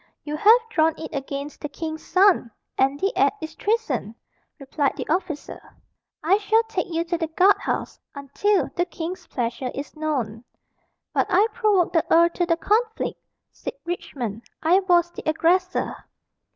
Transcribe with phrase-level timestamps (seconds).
[0.23, 4.15] "You have drawn it against the king's son and the act is treason,"
[4.57, 5.61] replied the officer.
[6.23, 10.43] "I shall take you to the guard house until the king's pleasure is known."
[11.13, 13.19] "But I provoked the earl to the conflict,"
[13.51, 15.95] said Richmond: "I was the aggressor."